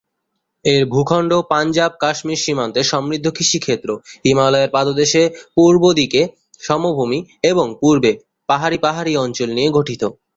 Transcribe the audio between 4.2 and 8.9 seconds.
হিমালয়ের পাদদেশে পূর্ব দিকে সমভূমি এবং পূর্বে পাহাড়ি